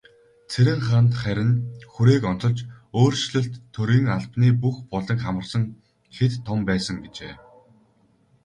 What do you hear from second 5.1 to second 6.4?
хамарсан хэт